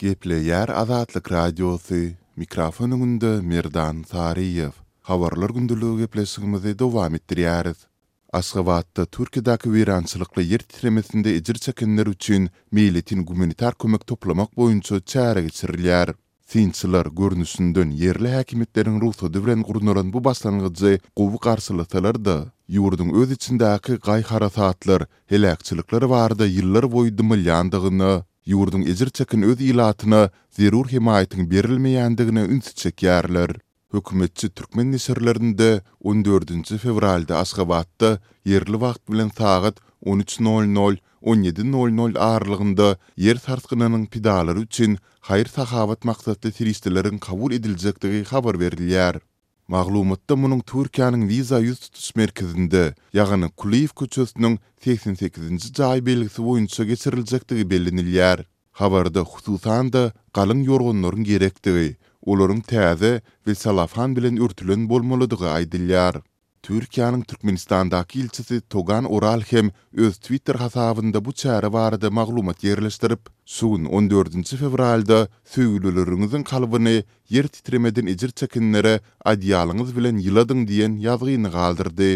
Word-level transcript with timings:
Geple 0.00 0.34
Yer 0.36 0.68
Azatlık 0.68 1.32
Radyosu 1.32 1.94
mikrofonunda 2.36 3.42
Mirdan 3.42 4.02
Tariyev. 4.02 4.70
Havarlar 5.02 5.50
gündülüğü 5.50 5.98
geplesimizi 5.98 6.78
devam 6.78 7.14
ettiriyariz. 7.14 7.76
Asgabatda 8.32 9.04
Türkiye'deki 9.06 9.72
virançılıklı 9.72 10.42
yer 10.42 10.58
titremesinde 10.58 11.36
icir 11.36 11.54
çekenler 11.54 12.06
üçün 12.06 12.50
milletin 12.72 13.26
gümünitar 13.26 13.74
kömök 13.78 14.06
toplamak 14.06 14.56
boyunca 14.56 15.00
çare 15.00 15.42
geçirilir. 15.42 16.10
Sinçiler 16.46 17.06
görnüsündön 17.06 17.90
yerli 17.90 18.28
häkimetleriň 18.28 19.00
ruhsaty 19.00 19.38
bilen 19.38 19.62
gurnuran 19.62 20.12
bu 20.12 20.24
başlangyjy 20.24 20.98
gowy 21.16 21.36
garşylatylar 21.42 22.24
da 22.24 22.44
ýurdun 22.70 23.22
öz 23.22 23.30
içindäki 23.32 23.94
gaý 24.06 24.22
harasatlar, 24.22 25.02
helakçylyklar 25.26 26.10
barada 26.10 26.46
ýyllar 26.46 26.84
boýy 26.94 27.18
dymylandygyny 27.18 28.18
yurdun 28.46 28.82
ejir 28.82 29.08
çekin 29.10 29.42
öz 29.42 29.60
ilatyna 29.60 30.30
zerur 30.56 30.86
himayatyň 30.88 31.50
berilmeýändigine 31.50 32.42
ünsi 32.48 32.74
çekýärler. 32.74 33.50
Hökümetçi 33.92 34.48
türkmen 34.50 34.92
nişerlerinde 34.92 35.80
14-nji 36.04 36.78
fevralda 36.78 37.38
Aşgabatda 37.38 38.20
yerli 38.44 38.72
wagt 38.82 39.10
bilen 39.10 39.30
sagat 39.38 39.76
13.00 40.06 40.96
17.00 41.22 42.18
aralygynda 42.18 42.98
yer 43.16 43.38
tartgynynyň 43.38 44.06
pidalary 44.06 44.60
üçin 44.60 44.98
hayır 45.20 45.46
sahabat 45.46 46.04
maksatly 46.04 46.48
turistleriň 46.52 47.18
kabul 47.18 47.52
ediljekdigi 47.52 48.24
habar 48.24 48.54
berilýär. 48.54 49.20
Maglumatda 49.70 50.34
munun 50.36 50.62
Türkiýanyň 50.66 51.20
Visa 51.30 51.58
ýüz 51.64 51.76
tutuş 51.84 52.06
merkezinde, 52.18 52.80
ýagny 53.18 53.50
Kuliýew 53.62 53.92
köçesiniň 54.00 54.56
88-nji 54.86 55.68
jaý 55.80 56.00
belgisi 56.08 56.42
boýunça 56.46 56.82
geçiriljekdigi 56.88 57.68
bellinilýär. 57.74 58.42
Habarda 58.80 59.22
hususan 59.34 59.92
da 59.98 60.02
galyň 60.40 60.64
ýorgunlaryň 60.72 61.22
gerekdigi, 61.30 61.86
olaryň 62.34 62.64
täze 62.72 63.12
we 63.46 63.54
salafan 63.62 64.18
bilen 64.18 64.42
örtülen 64.48 64.90
bolmalydygy 64.90 65.46
aýdylýar. 65.54 66.18
Türkiýanyň 66.62 67.22
Türkmenistandaky 67.22 68.20
ilçesi 68.20 68.60
Togan 68.60 69.04
Oral 69.04 69.40
hem 69.50 69.70
öz 69.92 70.16
Twitter 70.18 70.54
hasabynda 70.54 71.24
bu 71.24 71.30
çäre 71.32 71.72
barada 71.72 72.10
maglumat 72.10 72.64
ýerleşdirip, 72.64 73.20
"Suwun 73.46 73.84
14-nji 74.00 74.56
fevralda 74.60 75.20
süýgülüleriňiziň 75.54 76.44
kalbyny 76.50 77.00
ýer 77.32 77.48
titremeden 77.56 78.06
ejir 78.14 78.32
çekinlere 78.42 79.00
adyalyňyz 79.32 79.96
bilen 79.96 80.16
ýyladyň" 80.26 80.60
diýen 80.72 80.92
ýazgyny 81.06 81.48
galdyrdy. 81.56 82.10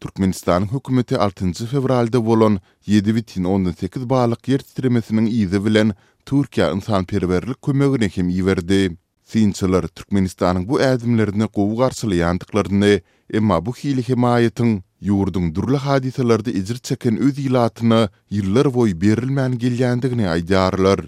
Türkmenistanyň 0.00 0.68
hökümeti 0.74 1.14
6-njy 1.28 1.66
fevralda 1.76 2.18
bolan 2.26 2.60
7/18 2.86 4.48
ýer 4.50 4.62
titremesiniň 4.70 5.26
ýyzy 5.38 5.64
bilen 5.68 5.94
Türkiýa 6.26 6.66
insanperwerlik 6.78 7.62
kömegine 7.62 8.08
hem 8.18 8.28
ýerdi. 8.40 8.82
Sinçiler 9.24 9.82
Türkmenistan'ın 9.86 10.68
bu 10.68 10.80
ädimlerini 10.80 11.48
gowy 11.56 11.76
garşyly 11.78 12.18
ýandyklaryny, 12.22 12.90
emma 13.40 13.56
bu 13.66 13.72
xili 13.78 14.02
himayatyň 14.08 14.70
ýurdun 15.10 15.54
durla 15.54 15.80
hadiselerde 15.86 16.52
ijir 16.60 16.76
çeken 16.90 17.18
öz 17.28 17.38
ýylatyny 17.44 18.08
ýyllar 18.38 18.72
boy 18.74 18.92
berilmän 19.04 19.56
gelýändigini 19.64 20.28
aýdýarlar. 20.34 21.02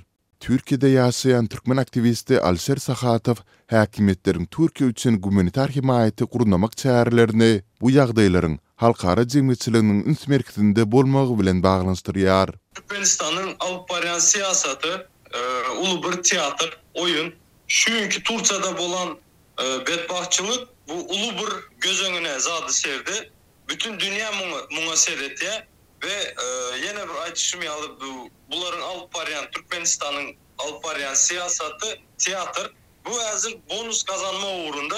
Türkiýede 0.45 0.89
ýaşaýan 0.97 1.49
türkmen 1.55 1.77
aktivisti 1.83 2.41
Alser 2.53 2.77
Sahatow 2.87 3.45
häkimetleriň 3.75 4.47
Türkiýe 4.59 4.89
üçin 4.97 5.21
gumanitar 5.27 5.71
himayaty 5.77 6.25
gurnamak 6.37 6.73
çäherlerini 6.85 7.51
bu 7.81 7.91
ýagdaýlaryň 7.99 8.59
halkara 8.85 9.23
jemgyýetçiliginiň 9.29 10.03
üns 10.15 10.27
merkezinde 10.35 10.89
bolmagy 10.97 11.37
bilen 11.43 11.59
baglanşdyrýar. 11.69 12.55
Türkmenistanyň 12.75 13.55
alyp 13.61 13.91
siýasaty, 14.33 14.93
e, 14.97 15.41
ulu 15.85 15.97
bir 16.07 16.23
teatr, 16.23 16.79
oýun, 16.95 17.33
şuünkü 17.69 18.23
Turça'da 18.23 18.79
bolan 18.79 19.19
e, 19.59 19.65
bu 20.89 20.93
ulu 20.93 21.33
bir 21.39 21.79
göz 21.81 22.03
öngüne 22.03 22.39
zadı 22.41 22.73
sevdi. 22.73 23.31
Bütün 23.69 24.01
dünya 24.01 24.31
muna 24.71 24.97
seyretti. 24.97 25.47
Ve 26.05 26.35
yine 26.79 27.01
e, 27.01 27.09
bir 27.09 27.23
ayçişimi 27.25 27.69
alıp 27.69 28.01
bu, 28.01 28.31
bunların 28.53 28.81
alıp 28.81 29.11
Türkmenistan'ın 29.53 30.37
alp 30.59 30.87
arayan 30.87 31.15
siyasatı 31.15 31.87
tiyatr. 32.19 32.73
Bu 33.11 33.21
azın 33.21 33.53
bonus 33.71 34.03
kazanma 34.03 34.51
uğrunda. 34.57 34.97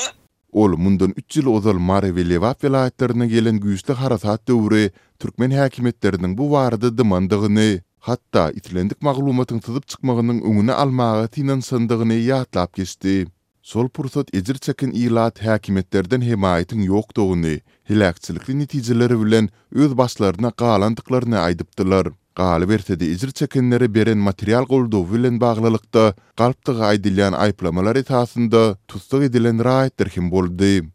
Ol 0.52 0.68
mundan 0.68 1.14
3 1.16 1.36
yıl 1.36 1.46
ozal 1.46 1.74
Mare 1.74 2.16
ve 2.16 2.28
Levap 2.28 2.64
velayetlerine 2.64 3.26
gelen 3.26 3.60
güyüste 3.60 3.92
harasat 3.92 4.48
dövrü 4.48 4.90
Türkmen 5.18 5.50
hakimiyetlerinin 5.50 6.38
bu 6.38 6.52
varada 6.52 6.98
dımandığını. 6.98 7.82
Hatta 8.00 8.50
itlendik 8.50 9.02
maglumatın 9.02 9.58
tıdıp 9.58 9.88
çıkmağının 9.88 10.42
öngüne 10.42 10.72
almağa 10.72 11.26
tinan 11.26 11.60
sandığını 11.60 12.14
yatlap 12.14 12.74
geçti. 12.74 13.26
Sol 13.62 13.88
pursat 13.88 14.34
ecir 14.34 14.54
çekin 14.54 14.90
ilat 14.90 15.46
hakimetlerden 15.46 16.20
hemayetin 16.20 16.80
yok 16.82 17.16
doğunu, 17.16 17.56
hilakçilikli 17.90 18.58
neticeleri 18.58 19.24
bilen 19.24 19.48
öz 19.74 19.96
başlarına 19.96 20.50
qalandıklarını 20.50 21.38
aydıptılar. 21.40 22.06
Qali 22.36 22.68
berse 22.68 23.00
de 23.00 23.06
ecir 23.10 23.30
çekinleri 23.30 23.94
beren 23.94 24.18
material 24.18 24.64
goldu 24.64 25.14
bilen 25.14 25.40
bağlılıkta, 25.40 26.14
qalptıgı 26.36 26.84
aydilyan 26.84 27.32
ayplamalar 27.32 27.96
etasında 27.96 28.78
tutsuk 28.88 29.22
edilen 29.22 29.64
raayetler 29.64 30.08
kim 30.08 30.30
boldi. 30.30 30.88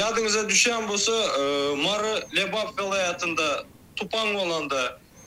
Yadınıza 0.00 0.40
e, 0.40 0.48
düşen 0.48 0.88
bosa, 0.88 1.12
e, 1.12 1.42
Mar 1.84 2.02
lebab 2.36 2.78
velayatında 2.84 3.44
Tupan 3.96 4.34
olanda 4.34 4.80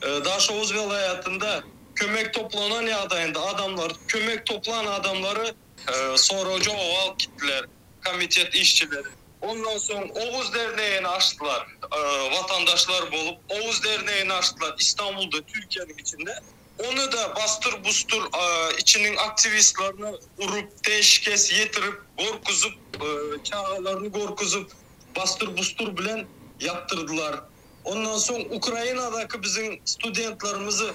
E, 0.04 0.24
Daşı 0.24 0.52
Oğuz 0.54 0.74
hayatında 0.74 1.62
kömek 1.94 2.34
toplanan 2.34 2.82
ya 2.82 3.00
adamlar, 3.44 3.92
kömek 4.08 4.46
toplanan 4.46 4.86
adamları 4.92 5.54
e, 5.88 6.16
sorucu 6.16 6.70
oval 6.72 7.16
kitler, 7.18 7.64
komitet 8.04 8.54
işçileri. 8.54 9.06
Ondan 9.42 9.78
sonra 9.78 10.06
Oğuz 10.14 10.54
Derneği'ni 10.54 11.08
açtılar, 11.08 11.66
e, 11.92 11.98
vatandaşlar 12.40 13.12
bulup 13.12 13.38
Oğuz 13.48 13.82
Derneği'ni 13.84 14.32
açtılar 14.32 14.74
İstanbul'da, 14.78 15.40
Türkiye'nin 15.42 15.98
içinde. 15.98 16.38
Onu 16.78 17.12
da 17.12 17.36
bastır 17.36 17.84
bustur 17.84 18.24
e, 18.24 18.76
içinin 18.78 19.16
aktivistlerini 19.16 20.16
vurup, 20.38 20.82
teşkes 20.84 21.52
yetirip, 21.52 21.94
korkuzup, 22.16 22.72
e, 23.00 23.04
çağlarını 23.44 24.12
korkuzup, 24.12 24.70
bastır 25.16 25.56
bustur 25.56 25.96
bilen 25.96 26.26
yaptırdılar. 26.60 27.40
Ondan 27.90 28.22
soň 28.22 28.46
Ukrainadaky 28.54 29.34
biziň 29.42 29.82
studentlarymyzy 29.82 30.88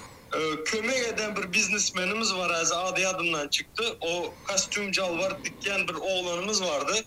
kömek 0.64 1.02
eden 1.12 1.36
bir 1.36 1.52
biznesmenimiz 1.52 2.34
var 2.34 2.50
az 2.50 2.72
adı 2.72 3.08
adından 3.08 3.48
çıktı. 3.48 3.84
O 4.00 4.34
kostümcü 4.48 5.02
var 5.02 5.44
dikken 5.44 5.88
bir 5.88 5.94
oğlanımız 5.94 6.62
vardı. 6.62 7.04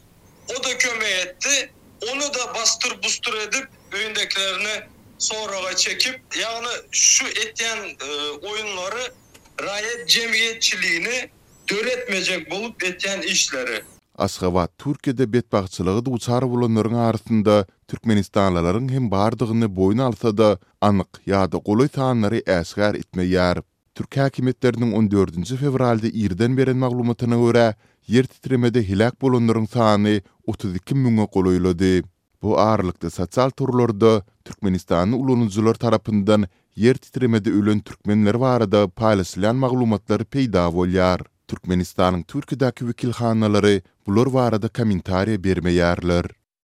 O 0.49 0.63
da 0.63 0.77
kömek 0.77 1.11
etti. 1.25 1.71
Onu 2.13 2.21
da 2.33 2.53
bastır 2.55 3.03
bustur 3.03 3.33
edip 3.37 3.67
öyündekilerini 3.91 4.83
sonraga 5.17 5.75
çekip 5.75 6.21
yani 6.39 6.67
şu 6.91 7.27
etyen 7.27 7.77
e, 8.01 8.11
oyunları 8.47 9.13
rayet 9.63 10.09
cemiyetçiliğini 10.09 11.29
döretmeyecek 11.69 12.51
bulup 12.51 12.83
etyen 12.83 13.21
işleri. 13.21 13.83
Asgaba 14.19 14.63
Türkiýede 14.83 15.25
betbagçylygy 15.33 16.01
duýary 16.09 16.47
bolanlaryň 16.53 16.95
arasynda 17.07 17.53
Türkmenistanlylaryň 17.91 18.89
hem 18.95 19.05
bardygyny 19.11 19.69
boyun 19.75 20.01
alsa 20.07 20.31
da, 20.39 20.47
anyk 20.87 21.19
ýa-da 21.27 21.57
goly 21.69 21.85
tanary 21.97 22.41
äsgär 22.59 22.95
etmeýär. 23.03 23.61
Türk 23.99 24.17
häkimetleriniň 24.21 24.91
14-nji 24.97 25.59
fevralda 25.63 26.11
ýerden 26.23 26.57
beren 26.59 26.79
maglumatyna 26.83 27.39
görä, 27.45 27.63
ýer 28.11 28.27
titremede 28.33 28.83
hilak 28.89 29.15
bolanlaryň 29.23 29.69
sany 29.77 30.15
32 30.53 30.99
müňe 31.07 31.29
goýulýardy. 31.37 31.93
Bu 32.43 32.59
aralykda 32.65 33.09
sosial 33.21 33.49
turlarda 33.61 34.13
Türkmenistanyň 34.45 35.15
ulunuzlar 35.21 35.79
tarapından 35.85 36.47
Yer 36.79 36.95
titremede 37.07 37.51
ölen 37.61 37.79
türkmenler 37.87 38.39
barada 38.43 38.83
paýlaşylan 38.99 39.55
maglumatlar 39.63 40.23
peýda 40.33 40.63
bolýar. 40.79 41.19
Türkmenistan'ın 41.49 42.23
Türkiye'deki 42.23 42.87
vekil 42.87 43.11
hanaları 43.11 43.81
bulur 44.07 44.27
varada 44.33 44.67
komentariya 44.67 45.43
bermeyerler. 45.43 46.38